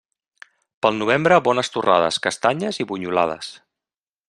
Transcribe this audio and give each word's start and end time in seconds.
Pel 0.85 0.97
novembre, 1.01 1.37
bones 1.49 1.69
torrades, 1.75 2.19
castanyes 2.25 2.83
i 2.85 2.89
bunyolades. 2.93 3.53